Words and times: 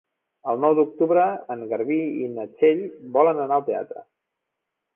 El 0.53 0.61
nou 0.61 0.71
d'octubre 0.79 1.25
en 1.55 1.61
Garbí 1.75 1.99
i 2.23 2.31
na 2.39 2.47
Txell 2.55 2.83
volen 3.19 3.45
anar 3.47 3.61
al 3.61 3.67
teatre. 3.71 4.05